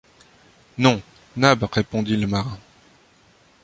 Non, 0.79 0.99
Nab, 1.35 1.61
répondit 1.71 2.17
le 2.17 2.25
marin 2.25 2.57